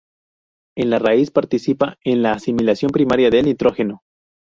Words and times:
En 0.75 0.89
la 0.89 0.97
raíz 0.97 1.29
participa 1.29 1.99
en 2.03 2.23
la 2.23 2.31
asimilación 2.31 2.89
primaria 2.89 3.29
del 3.29 3.45
nitrógeno. 3.45 4.01